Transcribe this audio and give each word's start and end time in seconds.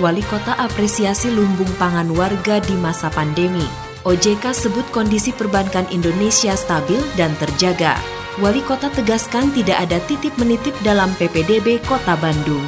Wali 0.00 0.24
Kota 0.24 0.56
apresiasi 0.56 1.28
lumbung 1.28 1.68
pangan 1.76 2.08
warga 2.16 2.56
di 2.64 2.72
masa 2.80 3.12
pandemi. 3.12 3.68
OJK 4.08 4.56
sebut 4.56 4.88
kondisi 4.96 5.28
perbankan 5.28 5.84
Indonesia 5.92 6.56
stabil 6.56 6.96
dan 7.20 7.36
terjaga. 7.36 8.00
Wali 8.40 8.64
Kota 8.64 8.88
tegaskan 8.88 9.52
tidak 9.52 9.76
ada 9.76 10.00
titip 10.08 10.32
menitip 10.40 10.72
dalam 10.80 11.12
PPDB 11.20 11.84
Kota 11.84 12.16
Bandung. 12.16 12.64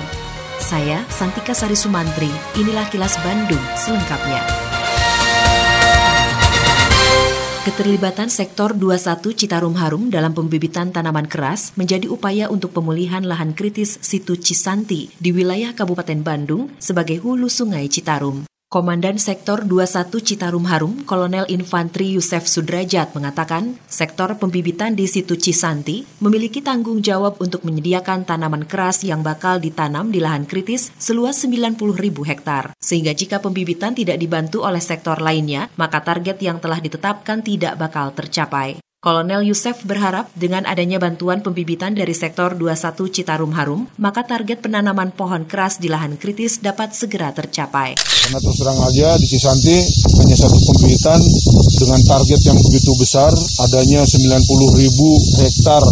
Saya 0.60 1.00
Santika 1.08 1.56
Sari 1.56 1.74
Sumantri, 1.74 2.28
inilah 2.60 2.84
kilas 2.92 3.16
Bandung 3.24 3.64
selengkapnya. 3.80 4.61
Keterlibatan 7.62 8.26
sektor 8.26 8.74
21 8.74 9.38
Citarum 9.38 9.78
Harum 9.78 10.10
dalam 10.10 10.34
pembibitan 10.34 10.90
tanaman 10.90 11.30
keras 11.30 11.70
menjadi 11.78 12.10
upaya 12.10 12.50
untuk 12.50 12.74
pemulihan 12.74 13.22
lahan 13.22 13.54
kritis 13.54 14.02
situ 14.02 14.34
Cisanti 14.34 15.14
di 15.22 15.30
wilayah 15.30 15.70
Kabupaten 15.70 16.26
Bandung 16.26 16.74
sebagai 16.82 17.22
hulu 17.22 17.46
sungai 17.46 17.86
Citarum. 17.86 18.51
Komandan 18.72 19.20
Sektor 19.20 19.68
21 19.68 20.08
Citarum 20.24 20.64
Harum, 20.64 21.04
Kolonel 21.04 21.44
Infantri 21.52 22.16
Yusef 22.16 22.48
Sudrajat 22.48 23.12
mengatakan, 23.12 23.76
sektor 23.84 24.32
pembibitan 24.40 24.96
di 24.96 25.04
situ 25.04 25.36
Cisanti 25.36 26.08
memiliki 26.24 26.64
tanggung 26.64 27.04
jawab 27.04 27.36
untuk 27.36 27.68
menyediakan 27.68 28.24
tanaman 28.24 28.64
keras 28.64 29.04
yang 29.04 29.20
bakal 29.20 29.60
ditanam 29.60 30.08
di 30.08 30.24
lahan 30.24 30.48
kritis 30.48 30.88
seluas 30.96 31.36
90 31.44 31.76
ribu 32.00 32.24
hektar. 32.24 32.72
Sehingga 32.80 33.12
jika 33.12 33.44
pembibitan 33.44 33.92
tidak 33.92 34.16
dibantu 34.16 34.64
oleh 34.64 34.80
sektor 34.80 35.20
lainnya, 35.20 35.68
maka 35.76 36.00
target 36.00 36.40
yang 36.40 36.56
telah 36.56 36.80
ditetapkan 36.80 37.44
tidak 37.44 37.76
bakal 37.76 38.16
tercapai. 38.16 38.80
Kolonel 39.02 39.42
Yusef 39.50 39.82
berharap 39.82 40.30
dengan 40.38 40.62
adanya 40.62 41.02
bantuan 41.02 41.42
pembibitan 41.42 41.90
dari 41.90 42.14
sektor 42.14 42.54
21 42.54 43.10
Citarum 43.10 43.50
Harum, 43.50 43.90
maka 43.98 44.22
target 44.22 44.62
penanaman 44.62 45.10
pohon 45.10 45.42
keras 45.42 45.82
di 45.82 45.90
lahan 45.90 46.14
kritis 46.14 46.62
dapat 46.62 46.94
segera 46.94 47.34
tercapai. 47.34 47.98
Karena 47.98 48.38
terus 48.38 48.62
terang 48.62 48.78
aja 48.78 49.18
di 49.18 49.26
Cisanti 49.26 49.74
hanya 50.22 50.36
satu 50.38 50.54
pembibitan 50.54 51.18
dengan 51.82 51.98
target 52.06 52.40
yang 52.46 52.58
begitu 52.62 52.94
besar, 52.94 53.34
adanya 53.66 54.06
90 54.06 54.78
ribu 54.78 55.10
hektar 55.34 55.82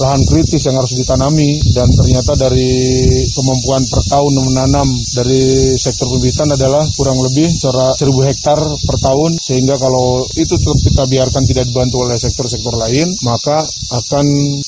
lahan 0.00 0.22
kritis 0.24 0.62
yang 0.64 0.80
harus 0.80 0.96
ditanami 0.96 1.60
dan 1.76 1.90
ternyata 1.92 2.32
dari 2.38 3.04
kemampuan 3.34 3.82
per 3.90 4.00
tahun 4.06 4.32
menanam 4.48 4.88
dari 5.12 5.74
sektor 5.76 6.08
pembibitan 6.08 6.48
adalah 6.56 6.82
kurang 6.96 7.20
lebih 7.20 7.50
1000 7.50 8.00
hektar 8.00 8.58
per 8.86 8.96
tahun 9.02 9.36
sehingga 9.42 9.76
kalau 9.76 10.24
itu 10.38 10.54
tetap 10.56 10.78
kita 10.80 11.02
biarkan 11.10 11.42
tidak 11.44 11.68
dibantu 11.68 12.06
oleh 12.06 12.16
sektor 12.16 12.46
sektor-sektor 12.46 12.78
lain, 12.78 13.10
maka 13.26 13.58
akan 13.90 14.26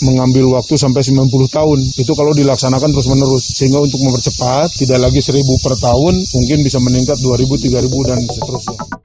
mengambil 0.08 0.58
waktu 0.58 0.74
sampai 0.74 1.04
90 1.06 1.30
tahun. 1.46 1.78
Itu 1.94 2.16
kalau 2.18 2.34
dilaksanakan 2.34 2.90
terus-menerus. 2.90 3.44
Sehingga 3.54 3.78
untuk 3.78 4.02
mempercepat, 4.02 4.74
tidak 4.74 4.98
lagi 5.06 5.22
1000 5.22 5.44
per 5.62 5.78
tahun, 5.78 6.14
mungkin 6.18 6.58
bisa 6.66 6.82
meningkat 6.82 7.22
2000, 7.22 7.54
3000, 7.54 8.08
dan 8.08 8.18
seterusnya. 8.26 8.97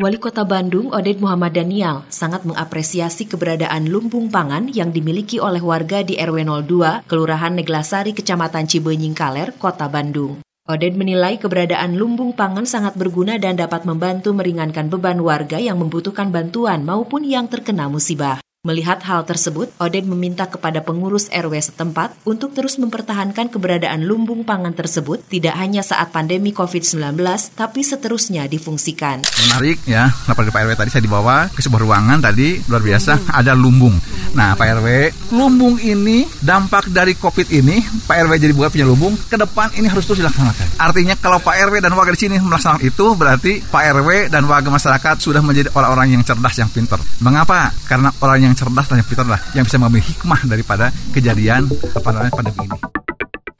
Wali 0.00 0.16
Kota 0.16 0.48
Bandung, 0.48 0.88
Oded 0.96 1.20
Muhammad 1.20 1.52
Daniel, 1.52 2.08
sangat 2.08 2.48
mengapresiasi 2.48 3.28
keberadaan 3.28 3.92
lumbung 3.92 4.32
pangan 4.32 4.72
yang 4.72 4.96
dimiliki 4.96 5.36
oleh 5.36 5.60
warga 5.60 6.00
di 6.00 6.16
RW 6.16 6.40
02, 6.64 7.04
Kelurahan 7.04 7.52
Neglasari, 7.52 8.16
Kecamatan 8.16 8.64
Cibenying 8.64 9.12
Kaler, 9.12 9.52
Kota 9.60 9.92
Bandung. 9.92 10.40
Oded 10.64 10.96
menilai 10.96 11.36
keberadaan 11.36 12.00
lumbung 12.00 12.32
pangan 12.32 12.64
sangat 12.64 12.96
berguna 12.96 13.36
dan 13.36 13.60
dapat 13.60 13.84
membantu 13.84 14.32
meringankan 14.32 14.88
beban 14.88 15.20
warga 15.20 15.60
yang 15.60 15.76
membutuhkan 15.76 16.32
bantuan 16.32 16.80
maupun 16.80 17.20
yang 17.20 17.44
terkena 17.44 17.92
musibah. 17.92 18.40
Melihat 18.60 19.00
hal 19.08 19.24
tersebut, 19.24 19.72
Oded 19.80 20.04
meminta 20.04 20.44
kepada 20.44 20.84
pengurus 20.84 21.32
RW 21.32 21.56
setempat 21.56 22.12
untuk 22.28 22.52
terus 22.52 22.76
mempertahankan 22.76 23.48
keberadaan 23.48 24.04
lumbung 24.04 24.44
pangan 24.44 24.76
tersebut 24.76 25.24
tidak 25.32 25.56
hanya 25.56 25.80
saat 25.80 26.12
pandemi 26.12 26.52
COVID-19, 26.52 27.24
tapi 27.56 27.80
seterusnya 27.80 28.44
difungsikan. 28.52 29.24
Menarik 29.24 29.80
ya, 29.88 30.12
laporan 30.28 30.52
Pak 30.52 30.60
RW 30.60 30.72
tadi 30.76 30.90
saya 30.92 31.00
dibawa 31.00 31.48
ke 31.48 31.64
sebuah 31.64 31.80
ruangan 31.88 32.20
tadi, 32.20 32.60
luar 32.68 32.84
biasa, 32.84 33.12
hmm. 33.16 33.32
ada 33.32 33.56
lumbung. 33.56 33.96
Nah 34.36 34.52
Pak 34.52 34.68
RW, 34.76 34.88
lumbung 35.32 35.80
ini 35.80 36.28
dampak 36.44 36.92
dari 36.92 37.16
COVID 37.16 37.48
ini, 37.56 37.80
Pak 37.80 38.28
RW 38.28 38.32
jadi 38.44 38.52
buat 38.52 38.68
punya 38.76 38.84
lumbung, 38.84 39.16
ke 39.16 39.40
depan 39.40 39.72
ini 39.80 39.88
harus 39.88 40.04
terus 40.04 40.20
dilaksanakan. 40.20 40.76
Artinya 40.76 41.16
kalau 41.16 41.40
Pak 41.40 41.56
RW 41.64 41.80
dan 41.80 41.96
warga 41.96 42.12
di 42.12 42.28
sini 42.28 42.36
melaksanakan 42.36 42.84
itu, 42.84 43.16
berarti 43.16 43.64
Pak 43.64 43.82
RW 43.96 44.28
dan 44.28 44.44
warga 44.44 44.68
masyarakat 44.68 45.16
sudah 45.16 45.40
menjadi 45.40 45.72
orang-orang 45.72 46.12
yang 46.12 46.22
cerdas, 46.28 46.60
yang 46.60 46.68
pintar. 46.68 47.00
Mengapa? 47.24 47.72
Karena 47.88 48.12
orang 48.20 48.49
yang 48.49 48.49
yang 48.50 48.58
cerdas 48.58 48.86
dan 48.90 48.98
yang 48.98 49.08
pintar 49.08 49.26
lah 49.30 49.40
yang 49.54 49.64
bisa 49.64 49.78
mengambil 49.78 50.02
hikmah 50.02 50.40
daripada 50.50 50.86
kejadian 51.14 51.70
apa 51.94 52.08
namanya 52.10 52.34
pandemi 52.34 52.66
ini. 52.66 52.78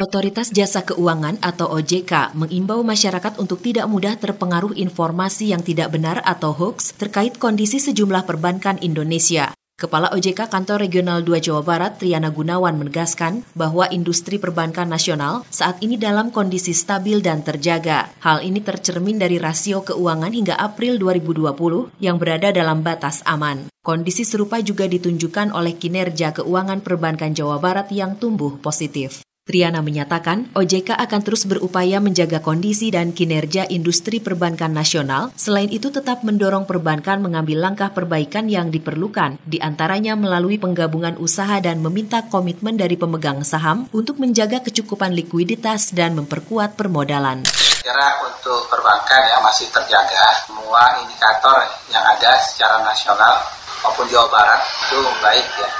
Otoritas 0.00 0.48
Jasa 0.48 0.80
Keuangan 0.80 1.44
atau 1.44 1.76
OJK 1.76 2.32
mengimbau 2.32 2.80
masyarakat 2.80 3.36
untuk 3.36 3.60
tidak 3.60 3.84
mudah 3.84 4.16
terpengaruh 4.16 4.72
informasi 4.72 5.52
yang 5.52 5.60
tidak 5.60 5.92
benar 5.92 6.24
atau 6.24 6.56
hoax 6.56 6.96
terkait 6.96 7.36
kondisi 7.36 7.76
sejumlah 7.76 8.24
perbankan 8.24 8.80
Indonesia. 8.80 9.52
Kepala 9.80 10.12
OJK 10.12 10.52
Kantor 10.52 10.84
Regional 10.84 11.24
2 11.24 11.40
Jawa 11.40 11.64
Barat 11.64 11.96
Triana 11.96 12.28
Gunawan 12.28 12.76
menegaskan 12.76 13.48
bahwa 13.56 13.88
industri 13.88 14.36
perbankan 14.36 14.84
nasional 14.84 15.40
saat 15.48 15.80
ini 15.80 15.96
dalam 15.96 16.28
kondisi 16.28 16.76
stabil 16.76 17.24
dan 17.24 17.40
terjaga. 17.40 18.12
Hal 18.20 18.44
ini 18.44 18.60
tercermin 18.60 19.16
dari 19.16 19.40
rasio 19.40 19.80
keuangan 19.80 20.36
hingga 20.36 20.60
April 20.60 21.00
2020 21.00 21.96
yang 21.96 22.20
berada 22.20 22.52
dalam 22.52 22.84
batas 22.84 23.24
aman. 23.24 23.72
Kondisi 23.80 24.28
serupa 24.28 24.60
juga 24.60 24.84
ditunjukkan 24.84 25.56
oleh 25.56 25.72
kinerja 25.80 26.36
keuangan 26.36 26.84
perbankan 26.84 27.32
Jawa 27.32 27.56
Barat 27.56 27.88
yang 27.88 28.20
tumbuh 28.20 28.60
positif. 28.60 29.24
Triana 29.50 29.82
menyatakan 29.82 30.54
OJK 30.54 30.94
akan 30.94 31.20
terus 31.26 31.42
berupaya 31.42 31.98
menjaga 31.98 32.38
kondisi 32.38 32.94
dan 32.94 33.10
kinerja 33.10 33.66
industri 33.66 34.22
perbankan 34.22 34.70
nasional. 34.70 35.34
Selain 35.34 35.66
itu 35.66 35.90
tetap 35.90 36.22
mendorong 36.22 36.70
perbankan 36.70 37.18
mengambil 37.18 37.66
langkah 37.66 37.90
perbaikan 37.90 38.46
yang 38.46 38.70
diperlukan, 38.70 39.42
di 39.42 39.58
antaranya 39.58 40.14
melalui 40.14 40.54
penggabungan 40.54 41.18
usaha 41.18 41.58
dan 41.58 41.82
meminta 41.82 42.30
komitmen 42.30 42.78
dari 42.78 42.94
pemegang 42.94 43.42
saham 43.42 43.90
untuk 43.90 44.22
menjaga 44.22 44.62
kecukupan 44.62 45.18
likuiditas 45.18 45.98
dan 45.98 46.14
memperkuat 46.14 46.78
permodalan. 46.78 47.42
Kira 47.82 48.22
untuk 48.22 48.70
perbankan 48.70 49.34
ya 49.34 49.42
masih 49.42 49.66
terjaga 49.74 50.46
semua 50.46 50.94
indikator 51.02 51.66
yang 51.90 52.06
ada 52.06 52.38
secara 52.38 52.78
nasional 52.86 53.42
maupun 53.82 54.06
Jawa 54.06 54.30
Barat 54.30 54.62
itu 54.62 55.02
baik 55.18 55.48
ya. 55.58 55.70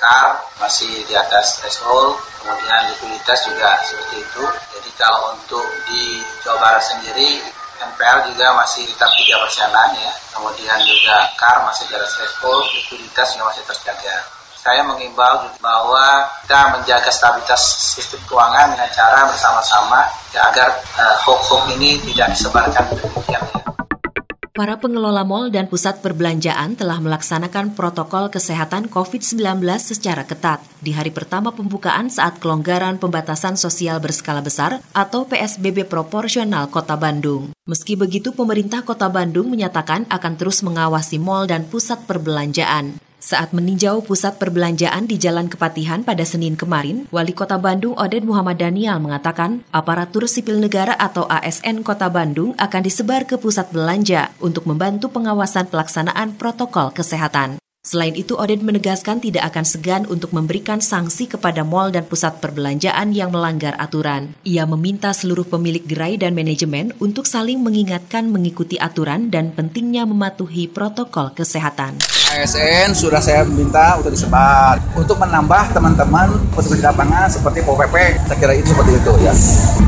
CAR 0.00 0.40
masih 0.56 1.04
di 1.04 1.12
atas 1.12 1.60
threshold, 1.60 2.16
kemudian 2.40 2.80
likuiditas 2.90 3.38
juga 3.46 3.76
seperti 3.84 4.16
itu. 4.24 4.44
Jadi 4.76 4.90
kalau 4.96 5.36
untuk 5.36 5.64
di 5.86 6.24
Jawa 6.42 6.58
Barat 6.58 6.82
sendiri 6.84 7.40
NPL 7.80 8.32
juga 8.32 8.46
masih 8.60 8.84
tetap 8.88 9.08
tiga 9.16 9.40
persenan 9.40 9.88
ya. 9.96 10.12
Kemudian 10.32 10.78
juga 10.84 11.16
CAR 11.36 11.64
masih 11.64 11.88
atas 11.92 12.16
threshold, 12.16 12.64
likuiditas 12.76 13.36
juga 13.36 13.44
masih 13.52 13.64
terjaga. 13.64 14.16
Saya 14.60 14.84
mengimbau 14.84 15.48
bahwa 15.64 16.28
kita 16.44 16.60
menjaga 16.76 17.08
stabilitas 17.08 17.62
sistem 17.96 18.20
keuangan 18.28 18.76
dengan 18.76 18.88
cara 18.92 19.24
bersama-sama 19.24 20.04
ya, 20.36 20.44
agar 20.52 20.68
uh, 21.00 21.16
hoax-hoax 21.24 21.72
ini 21.80 21.96
tidak 22.12 22.36
disebarkan 22.36 22.84
demikian. 22.92 23.59
Para 24.60 24.76
pengelola 24.76 25.24
mal 25.24 25.48
dan 25.48 25.72
pusat 25.72 26.04
perbelanjaan 26.04 26.76
telah 26.76 27.00
melaksanakan 27.00 27.72
protokol 27.72 28.28
kesehatan 28.28 28.92
COVID-19 28.92 29.40
secara 29.80 30.28
ketat 30.28 30.60
di 30.84 30.92
hari 30.92 31.08
pertama 31.08 31.48
pembukaan 31.48 32.12
saat 32.12 32.44
kelonggaran 32.44 33.00
pembatasan 33.00 33.56
sosial 33.56 34.04
berskala 34.04 34.44
besar 34.44 34.84
atau 34.92 35.24
PSBB 35.24 35.88
proporsional 35.88 36.68
Kota 36.68 37.00
Bandung. 37.00 37.56
Meski 37.64 37.96
begitu, 37.96 38.36
pemerintah 38.36 38.84
Kota 38.84 39.08
Bandung 39.08 39.48
menyatakan 39.48 40.04
akan 40.12 40.36
terus 40.36 40.60
mengawasi 40.60 41.16
mal 41.16 41.48
dan 41.48 41.64
pusat 41.64 42.04
perbelanjaan. 42.04 43.00
Saat 43.20 43.52
meninjau 43.52 44.00
pusat 44.00 44.40
perbelanjaan 44.40 45.04
di 45.04 45.20
Jalan 45.20 45.52
Kepatihan 45.52 46.00
pada 46.00 46.24
Senin 46.24 46.56
kemarin, 46.56 47.04
Wali 47.12 47.36
Kota 47.36 47.60
Bandung 47.60 47.92
Oded 48.00 48.24
Muhammad 48.24 48.56
Daniel 48.56 48.96
mengatakan 48.96 49.60
aparatur 49.76 50.24
sipil 50.24 50.56
negara 50.56 50.96
atau 50.96 51.28
ASN 51.28 51.84
Kota 51.84 52.08
Bandung 52.08 52.56
akan 52.56 52.80
disebar 52.80 53.28
ke 53.28 53.36
pusat 53.36 53.68
belanja 53.76 54.32
untuk 54.40 54.64
membantu 54.64 55.12
pengawasan 55.12 55.68
pelaksanaan 55.68 56.40
protokol 56.40 56.96
kesehatan. 56.96 57.60
Selain 57.84 58.16
itu, 58.16 58.40
Odet 58.40 58.64
menegaskan 58.64 59.20
tidak 59.20 59.52
akan 59.52 59.64
segan 59.68 60.02
untuk 60.08 60.32
memberikan 60.32 60.80
sanksi 60.80 61.28
kepada 61.28 61.60
mal 61.60 61.92
dan 61.92 62.08
pusat 62.08 62.40
perbelanjaan 62.40 63.12
yang 63.12 63.32
melanggar 63.32 63.76
aturan. 63.76 64.32
Ia 64.48 64.64
meminta 64.64 65.12
seluruh 65.12 65.44
pemilik 65.44 65.84
gerai 65.84 66.16
dan 66.16 66.32
manajemen 66.32 66.96
untuk 67.00 67.28
saling 67.28 67.60
mengingatkan 67.60 68.32
mengikuti 68.32 68.80
aturan 68.80 69.28
dan 69.28 69.52
pentingnya 69.52 70.08
mematuhi 70.08 70.68
protokol 70.68 71.32
kesehatan. 71.32 72.00
ASN 72.30 72.94
sudah 72.94 73.18
saya 73.18 73.42
minta 73.42 73.98
untuk 73.98 74.14
disebar. 74.14 74.78
Untuk 74.94 75.18
menambah 75.18 75.74
teman-teman 75.74 76.30
petugas 76.54 76.78
di 76.78 76.84
lapangan 76.86 77.26
seperti 77.26 77.58
POPP 77.66 77.94
saya 78.30 78.36
kira 78.38 78.54
itu 78.54 78.70
seperti 78.70 78.92
itu 79.02 79.12
ya. 79.26 79.34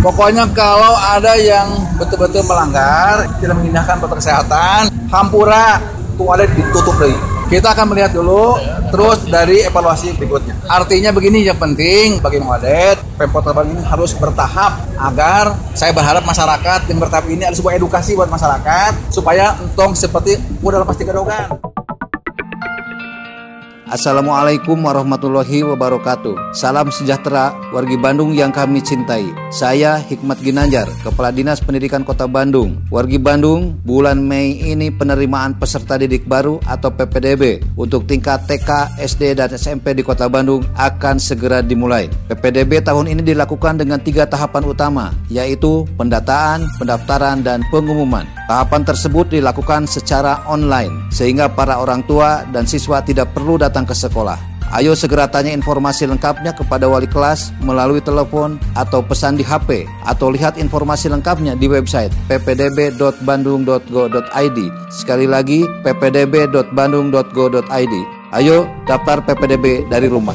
Pokoknya 0.03 0.51
kalau 0.51 0.99
ada 0.99 1.39
yang 1.39 1.71
betul-betul 1.95 2.43
melanggar 2.43 3.31
tidak 3.39 3.55
mengindahkan 3.63 4.03
protokol 4.03 4.19
kesehatan 4.19 4.91
hampura 5.15 5.79
tualet 6.19 6.51
ditutup 6.59 6.99
lagi 6.99 7.15
kita 7.53 7.77
akan 7.77 7.93
melihat 7.93 8.17
dulu 8.17 8.57
terus 8.89 9.29
dari 9.29 9.61
evaluasi 9.61 10.17
berikutnya. 10.17 10.57
Artinya 10.73 11.13
begini 11.13 11.45
yang 11.45 11.61
penting 11.61 12.17
bagi 12.25 12.41
Wadet 12.41 12.97
Pemkot 13.21 13.45
Tabang 13.45 13.69
ini 13.69 13.85
harus 13.85 14.17
bertahap 14.17 14.89
agar 14.97 15.53
saya 15.77 15.93
berharap 15.93 16.25
masyarakat 16.25 16.89
yang 16.89 16.97
bertahap 16.97 17.29
ini 17.29 17.45
ada 17.45 17.53
sebuah 17.53 17.77
edukasi 17.77 18.17
buat 18.17 18.33
masyarakat 18.33 19.13
supaya 19.13 19.53
entong 19.61 19.93
seperti 19.93 20.41
udah 20.65 20.81
lepas 20.81 20.97
tiga 20.97 21.13
dogan 21.13 21.72
Assalamualaikum 23.93 24.89
warahmatullahi 24.89 25.69
wabarakatuh. 25.69 26.57
Salam 26.57 26.89
sejahtera 26.89 27.53
wargi 27.77 28.01
Bandung 28.01 28.33
yang 28.33 28.49
kami 28.49 28.81
cintai. 28.81 29.29
Saya 29.53 30.01
Hikmat 30.01 30.41
Ginanjar, 30.41 30.89
Kepala 31.05 31.29
Dinas 31.29 31.61
Pendidikan 31.61 32.01
Kota 32.01 32.25
Bandung. 32.25 32.81
Wargi 32.89 33.21
Bandung, 33.21 33.77
bulan 33.85 34.25
Mei 34.25 34.57
ini 34.65 34.89
penerimaan 34.89 35.61
peserta 35.61 36.01
didik 36.01 36.25
baru 36.25 36.57
atau 36.65 36.89
PPDB 36.89 37.61
untuk 37.77 38.09
tingkat 38.09 38.49
TK, 38.49 38.97
SD, 38.97 39.37
dan 39.37 39.53
SMP 39.53 39.93
di 39.93 40.01
Kota 40.01 40.25
Bandung 40.25 40.65
akan 40.73 41.21
segera 41.21 41.61
dimulai. 41.61 42.09
PPDB 42.33 42.81
tahun 42.81 43.13
ini 43.13 43.21
dilakukan 43.21 43.77
dengan 43.77 44.01
tiga 44.01 44.25
tahapan 44.25 44.73
utama, 44.73 45.13
yaitu 45.29 45.85
pendataan, 46.01 46.65
pendaftaran, 46.81 47.45
dan 47.45 47.61
pengumuman. 47.69 48.25
Tahapan 48.51 48.83
tersebut 48.83 49.31
dilakukan 49.31 49.87
secara 49.87 50.43
online, 50.51 51.07
sehingga 51.15 51.47
para 51.51 51.79
orang 51.79 52.03
tua 52.05 52.45
dan 52.51 52.67
siswa 52.67 53.03
tidak 53.03 53.35
perlu 53.35 53.59
datang 53.59 53.87
ke 53.87 53.95
sekolah. 53.95 54.53
Ayo 54.73 54.97
segera 54.97 55.29
tanya 55.29 55.53
informasi 55.53 56.09
lengkapnya 56.09 56.57
kepada 56.57 56.89
wali 56.89 57.05
kelas 57.05 57.53
melalui 57.61 58.01
telepon 58.01 58.57
atau 58.73 59.05
pesan 59.05 59.37
di 59.37 59.45
HP 59.45 59.85
atau 60.09 60.33
lihat 60.33 60.57
informasi 60.57 61.13
lengkapnya 61.13 61.53
di 61.53 61.69
website 61.69 62.09
ppdb.bandung.go.id. 62.33 64.59
Sekali 64.89 65.29
lagi 65.29 65.69
ppdb.bandung.go.id. 65.85 67.95
Ayo 68.33 68.65
daftar 68.89 69.21
PPDB 69.21 69.85
dari 69.93 70.09
rumah. 70.09 70.33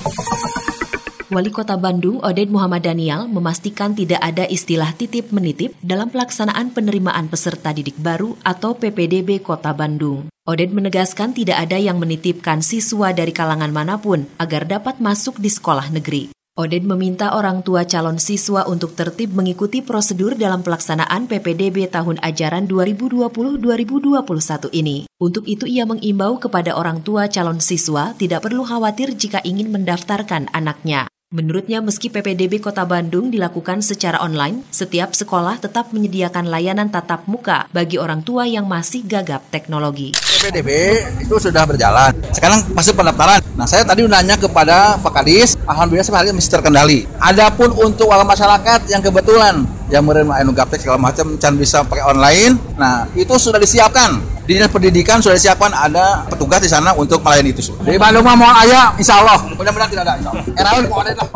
Wali 1.27 1.51
Kota 1.51 1.75
Bandung, 1.75 2.23
Oded 2.23 2.47
Muhammad 2.47 2.87
Daniel, 2.87 3.27
memastikan 3.27 3.91
tidak 3.91 4.23
ada 4.23 4.47
istilah 4.47 4.95
titip-menitip 4.95 5.75
dalam 5.83 6.07
pelaksanaan 6.07 6.71
penerimaan 6.71 7.27
peserta 7.27 7.75
didik 7.75 7.99
baru 7.99 8.39
atau 8.47 8.79
PPDB 8.79 9.43
Kota 9.43 9.75
Bandung. 9.75 10.31
Oded 10.47 10.71
menegaskan 10.71 11.35
tidak 11.35 11.67
ada 11.67 11.75
yang 11.75 11.99
menitipkan 11.99 12.63
siswa 12.63 13.11
dari 13.11 13.35
kalangan 13.35 13.75
mana 13.75 13.99
pun 13.99 14.23
agar 14.39 14.71
dapat 14.71 15.03
masuk 15.03 15.43
di 15.43 15.51
sekolah 15.51 15.91
negeri. 15.91 16.31
Oded 16.55 16.87
meminta 16.87 17.35
orang 17.35 17.59
tua 17.59 17.83
calon 17.83 18.23
siswa 18.23 18.63
untuk 18.63 18.95
tertib 18.95 19.35
mengikuti 19.35 19.83
prosedur 19.83 20.39
dalam 20.39 20.63
pelaksanaan 20.63 21.27
PPDB 21.27 21.91
tahun 21.91 22.23
ajaran 22.23 22.71
2020-2021 22.71 24.71
ini. 24.71 25.11
Untuk 25.19 25.43
itu 25.43 25.67
ia 25.67 25.83
mengimbau 25.83 26.39
kepada 26.39 26.71
orang 26.71 27.03
tua 27.03 27.27
calon 27.27 27.59
siswa 27.59 28.15
tidak 28.15 28.47
perlu 28.47 28.63
khawatir 28.63 29.11
jika 29.11 29.43
ingin 29.43 29.75
mendaftarkan 29.75 30.47
anaknya. 30.55 31.11
Menurutnya, 31.27 31.83
meski 31.83 32.07
PPDB 32.07 32.63
Kota 32.63 32.87
Bandung 32.87 33.27
dilakukan 33.27 33.83
secara 33.83 34.23
online, 34.23 34.63
setiap 34.71 35.11
sekolah 35.11 35.59
tetap 35.59 35.91
menyediakan 35.91 36.47
layanan 36.47 36.87
tatap 36.87 37.27
muka 37.27 37.67
bagi 37.75 37.99
orang 37.99 38.23
tua 38.23 38.47
yang 38.47 38.63
masih 38.63 39.03
gagap 39.03 39.43
teknologi. 39.51 40.15
PPDB 40.15 40.71
itu 41.19 41.35
sudah 41.35 41.67
berjalan. 41.67 42.15
Sekarang 42.31 42.63
masih 42.71 42.95
pendaftaran. 42.95 43.43
Nah, 43.59 43.67
saya 43.67 43.83
tadi 43.83 44.07
nanya 44.07 44.39
kepada 44.39 44.95
Pak 45.03 45.11
Kadis, 45.19 45.59
alhamdulillah 45.67 46.07
sampai 46.07 46.31
masih 46.31 46.47
terkendali. 46.47 47.03
Adapun 47.19 47.75
untuk 47.75 48.07
warga 48.07 48.23
masyarakat 48.23 48.87
yang 48.87 49.03
kebetulan 49.03 49.67
yang 49.91 50.07
menerima 50.07 50.31
gaptek 50.55 50.79
segala 50.79 51.11
macam 51.11 51.35
can 51.35 51.59
bisa 51.59 51.83
pakai 51.83 52.07
online, 52.07 52.55
nah 52.79 53.03
itu 53.19 53.35
sudah 53.35 53.59
disiapkan 53.59 54.36
di 54.47 54.55
dinas 54.55 54.71
pendidikan 54.71 55.19
sudah 55.19 55.35
disiapkan 55.35 55.75
ada 55.75 56.23
petugas 56.31 56.63
di 56.63 56.71
sana 56.71 56.95
untuk 56.95 57.19
melayani 57.19 57.51
itu. 57.51 57.67
Di 57.83 57.99
Bandung 57.99 58.23
mah 58.23 58.35
mau 58.39 58.47
ayah, 58.63 58.95
insya 58.95 59.19
Allah. 59.19 59.43
Mudah-mudahan 59.51 59.91
tidak 59.91 60.03
ada, 60.07 60.13
insya 60.15 60.31
Allah. 60.31 60.45
Erawan 60.55 60.83
mau 60.87 60.99
ada 61.03 61.11
lah. 61.19 61.27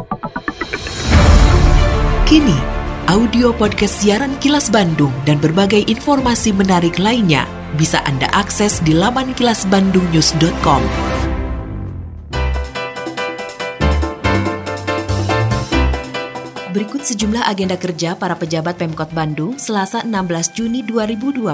Kini, 2.24 2.56
audio 3.12 3.52
podcast 3.52 4.00
siaran 4.00 4.40
Kilas 4.40 4.72
Bandung 4.72 5.12
dan 5.28 5.44
berbagai 5.44 5.84
informasi 5.92 6.56
menarik 6.56 6.96
lainnya 6.96 7.44
bisa 7.76 8.00
Anda 8.08 8.32
akses 8.32 8.80
di 8.80 8.96
laman 8.96 9.36
kilasbandungnews.com. 9.36 11.21
Berikut 16.72 17.04
sejumlah 17.04 17.52
agenda 17.52 17.76
kerja 17.76 18.16
para 18.16 18.32
pejabat 18.32 18.80
Pemkot 18.80 19.12
Bandung 19.12 19.60
Selasa 19.60 20.08
16 20.08 20.56
Juni 20.56 20.80
2020. 20.88 21.52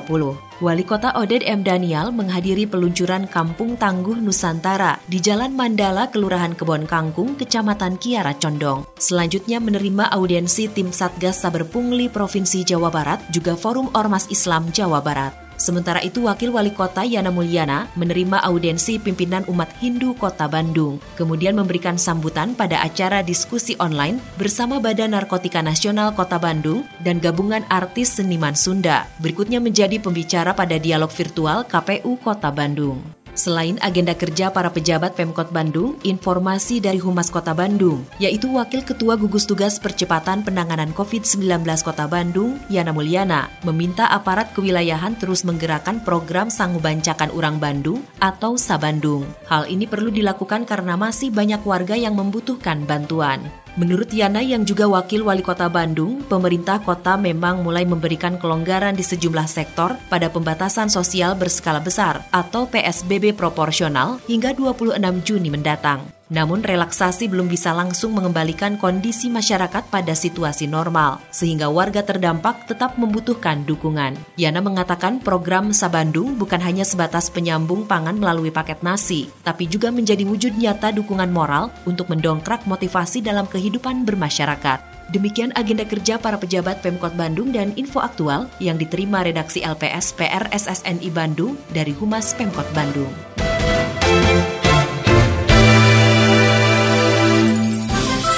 Wali 0.61 0.85
Kota 0.85 1.09
Oded 1.17 1.41
M. 1.41 1.65
Daniel 1.65 2.13
menghadiri 2.13 2.69
peluncuran 2.69 3.25
Kampung 3.25 3.81
Tangguh 3.81 4.13
Nusantara 4.13 5.01
di 5.09 5.17
Jalan 5.17 5.57
Mandala, 5.57 6.13
Kelurahan 6.13 6.53
Kebon 6.53 6.85
Kangkung, 6.85 7.33
Kecamatan 7.33 7.97
Kiara 7.97 8.37
Condong. 8.37 8.85
Selanjutnya 9.01 9.57
menerima 9.57 10.13
audiensi 10.13 10.69
tim 10.69 10.93
Satgas 10.93 11.41
Saber 11.41 11.65
Pungli 11.65 12.13
Provinsi 12.13 12.61
Jawa 12.61 12.93
Barat 12.93 13.17
juga 13.33 13.57
Forum 13.57 13.89
Ormas 13.97 14.29
Islam 14.29 14.69
Jawa 14.69 15.01
Barat. 15.01 15.46
Sementara 15.57 16.00
itu, 16.06 16.30
Wakil 16.30 16.54
Wali 16.54 16.69
Kota 16.69 17.01
Yana 17.01 17.33
Mulyana 17.33 17.89
menerima 17.98 18.45
audiensi 18.45 19.01
pimpinan 19.01 19.42
umat 19.50 19.74
Hindu 19.81 20.13
Kota 20.13 20.45
Bandung, 20.45 21.01
kemudian 21.18 21.57
memberikan 21.57 21.98
sambutan 21.98 22.54
pada 22.54 22.86
acara 22.86 23.25
diskusi 23.25 23.74
online 23.81 24.21
bersama 24.38 24.77
Badan 24.77 25.18
Narkotika 25.18 25.65
Nasional 25.65 26.13
Kota 26.13 26.38
Bandung 26.38 26.86
dan 27.01 27.18
gabungan 27.18 27.65
artis 27.74 28.21
seniman 28.21 28.54
Sunda. 28.54 29.09
Berikutnya 29.18 29.57
menjadi 29.57 29.98
pembicara 29.98 30.54
pada 30.54 30.77
dialog 30.77 31.09
virtual 31.09 31.65
KPU 31.65 32.21
Kota 32.21 32.54
Bandung. 32.54 33.16
Selain 33.37 33.77
agenda 33.85 34.17
kerja 34.17 34.49
para 34.49 34.73
pejabat 34.73 35.13
Pemkot 35.13 35.53
Bandung, 35.53 35.93
informasi 36.01 36.81
dari 36.81 36.97
Humas 36.97 37.29
Kota 37.29 37.53
Bandung, 37.53 38.01
yaitu 38.17 38.49
Wakil 38.49 38.81
Ketua 38.81 39.13
Gugus 39.13 39.45
Tugas 39.45 39.77
Percepatan 39.77 40.41
Penanganan 40.41 40.89
COVID-19 40.97 41.61
Kota 41.85 42.09
Bandung, 42.09 42.57
Yana 42.65 42.89
Mulyana, 42.89 43.45
meminta 43.61 44.09
aparat 44.09 44.57
kewilayahan 44.57 45.21
terus 45.21 45.45
menggerakkan 45.45 46.01
program 46.01 46.49
Sangubancakan 46.49 47.29
Urang 47.29 47.61
Bandung 47.61 48.01
atau 48.17 48.57
Sabandung. 48.57 49.29
Hal 49.45 49.69
ini 49.69 49.85
perlu 49.85 50.09
dilakukan 50.09 50.65
karena 50.65 50.97
masih 50.97 51.29
banyak 51.29 51.61
warga 51.61 51.94
yang 51.94 52.17
membutuhkan 52.17 52.89
bantuan. 52.89 53.67
Menurut 53.77 54.09
Yana 54.09 54.41
yang 54.41 54.65
juga 54.65 54.89
wakil 54.89 55.21
wali 55.21 55.45
kota 55.45 55.69
Bandung, 55.69 56.25
pemerintah 56.25 56.81
kota 56.81 57.13
memang 57.13 57.61
mulai 57.61 57.85
memberikan 57.85 58.41
kelonggaran 58.41 58.97
di 58.97 59.05
sejumlah 59.05 59.45
sektor 59.45 59.93
pada 60.09 60.33
pembatasan 60.33 60.89
sosial 60.89 61.37
berskala 61.37 61.77
besar 61.77 62.25
atau 62.33 62.65
PSBB 62.65 63.37
proporsional 63.37 64.17
hingga 64.25 64.57
26 64.57 64.97
Juni 65.21 65.53
mendatang. 65.53 66.17
Namun 66.27 66.59
relaksasi 66.59 67.31
belum 67.31 67.47
bisa 67.47 67.71
langsung 67.71 68.11
mengembalikan 68.11 68.75
kondisi 68.75 69.31
masyarakat 69.31 69.87
pada 69.87 70.11
situasi 70.11 70.67
normal, 70.67 71.23
sehingga 71.31 71.71
warga 71.71 72.03
terdampak 72.03 72.67
tetap 72.67 72.99
membutuhkan 72.99 73.63
dukungan. 73.63 74.19
Yana 74.35 74.59
mengatakan 74.59 75.23
program 75.23 75.71
Sabandung 75.71 76.35
bukan 76.35 76.59
hanya 76.59 76.83
sebatas 76.83 77.31
penyambung 77.31 77.87
pangan 77.87 78.19
melalui 78.19 78.51
paket 78.51 78.83
nasi, 78.83 79.31
tapi 79.47 79.71
juga 79.71 79.87
menjadi 79.87 80.27
wujud 80.27 80.59
nyata 80.59 80.91
dukungan 80.91 81.31
moral 81.31 81.71
untuk 81.87 82.11
mendongkrak 82.11 82.67
motivasi 82.67 83.23
dalam 83.23 83.47
kehidupan 83.47 84.03
bermasyarakat. 84.03 84.97
Demikian 85.07 85.55
agenda 85.55 85.87
kerja 85.87 86.19
para 86.19 86.35
pejabat 86.35 86.83
Pemkot 86.83 87.15
Bandung 87.15 87.55
dan 87.55 87.71
info 87.79 88.03
aktual 88.03 88.51
yang 88.59 88.75
diterima 88.75 89.23
redaksi 89.23 89.63
LPS 89.63 90.11
PR 90.19 90.51
SSNI 90.51 91.07
Bandung 91.15 91.55
dari 91.71 91.95
Humas 91.95 92.35
Pemkot 92.35 92.67
Bandung. 92.75 93.11